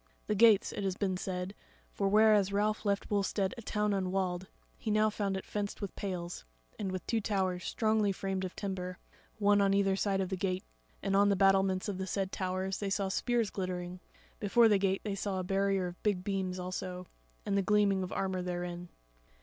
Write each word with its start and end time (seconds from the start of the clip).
The 0.25 0.33
gates, 0.33 0.71
it 0.71 0.83
has 0.83 0.95
been 0.97 1.15
said; 1.15 1.53
for 1.91 2.09
whereas 2.09 2.51
Ralph 2.51 2.85
left 2.87 3.11
Wulstead 3.11 3.53
a 3.55 3.61
town 3.61 3.93
unwalled, 3.93 4.47
he 4.75 4.89
now 4.89 5.11
found 5.11 5.37
it 5.37 5.45
fenced 5.45 5.79
with 5.79 5.95
pales, 5.95 6.43
and 6.79 6.91
with 6.91 7.05
two 7.05 7.21
towers 7.21 7.65
strongly 7.65 8.11
framed 8.11 8.43
of 8.43 8.55
timber, 8.55 8.97
one 9.37 9.61
on 9.61 9.75
either 9.75 9.95
side 9.95 10.19
the 10.27 10.35
gate, 10.35 10.63
and 11.03 11.15
on 11.15 11.29
the 11.29 11.35
battlements 11.35 11.87
of 11.87 11.99
the 11.99 12.07
said 12.07 12.31
towers 12.31 12.79
they 12.79 12.89
saw 12.89 13.09
spears 13.09 13.51
glittering; 13.51 13.99
before 14.39 14.67
the 14.67 14.79
gate 14.79 15.01
they 15.03 15.13
saw 15.13 15.37
a 15.39 15.43
barrier 15.43 15.85
of 15.85 16.01
big 16.01 16.23
beams 16.23 16.57
also, 16.57 17.05
and 17.45 17.55
the 17.55 17.61
gleaming 17.61 18.01
of 18.01 18.11
armour 18.11 18.41
therein. 18.41 18.89